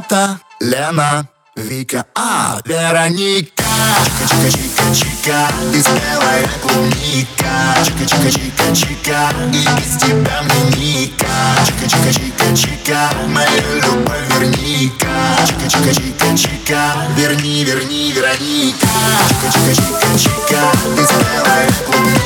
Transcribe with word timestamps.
Света, 0.00 0.40
Лена, 0.60 1.28
Вика, 1.56 2.06
а, 2.14 2.58
Вероника. 2.64 3.64
Чика-чика-чика-чика, 4.04 5.48
ты 5.72 5.82
спелая 5.82 6.48
клубника. 6.62 7.74
Чика-чика-чика-чика, 7.84 9.30
и 9.52 9.66
без 9.76 10.00
тебя 10.00 10.42
мне 10.42 10.62
ника 10.78 11.26
Чика-чика-чика-чика, 11.66 13.10
мою 13.28 13.74
любовь 13.76 14.26
верника. 14.38 15.36
Чика-чика-чика-чика, 15.46 16.80
верни, 17.16 17.64
верни, 17.64 18.12
Вероника. 18.12 18.88
Чика-чика-чика-чика, 19.28 20.62
ты 20.96 21.04
спелая 21.04 21.68
клубника 21.84 22.19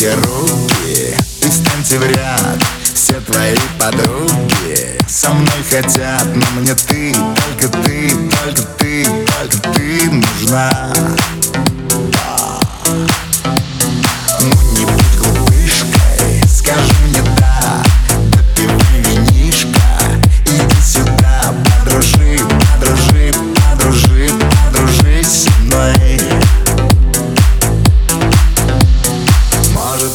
Поднимите 0.00 0.14
руки 0.14 1.14
и 1.42 1.48
встаньте 1.48 1.98
в 1.98 2.06
ряд 2.06 2.64
Все 2.82 3.20
твои 3.20 3.54
подруги 3.78 4.98
со 5.06 5.30
мной 5.30 5.62
хотят 5.68 6.24
Но 6.34 6.60
мне 6.60 6.74
ты, 6.74 7.14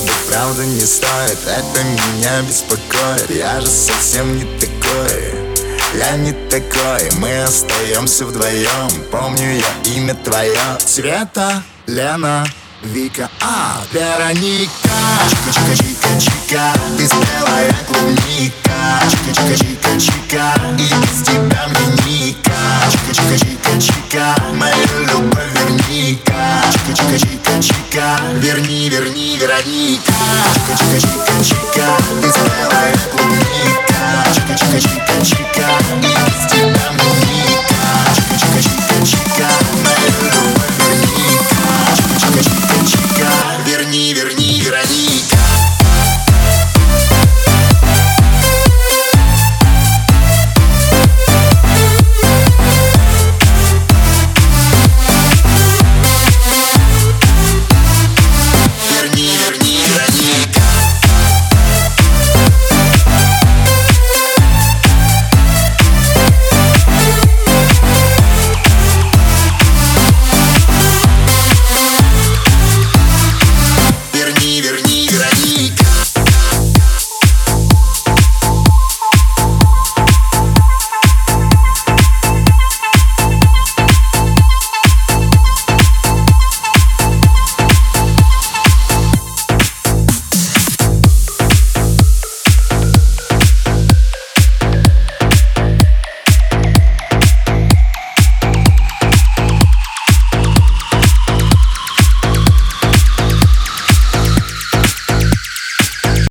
быть, 0.06 0.28
правда 0.30 0.66
не 0.66 0.86
стоит 0.86 1.40
Это 1.46 1.84
меня 1.84 2.42
беспокоит. 2.44 3.30
Я 3.30 3.60
же 3.62 3.68
совсем 3.68 4.36
не 4.38 4.46
такой 4.60 5.46
я 5.98 6.18
не 6.18 6.34
такой, 6.50 7.10
мы 7.20 7.44
остаемся 7.44 8.26
вдвоем 8.26 8.90
Помню 9.12 9.60
я 9.60 9.94
имя 9.96 10.14
твое. 10.14 10.78
Света, 10.86 11.64
Лена, 11.88 12.46
Вика, 12.84 13.30
а, 13.42 13.82
Вероника 13.94 14.70